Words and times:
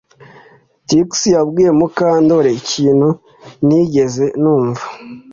Trix 0.87 1.11
yabwiye 1.35 1.69
Mukandoli 1.79 2.49
ikintu 2.61 3.09
ntigeze 3.65 4.25
numva 4.41 4.85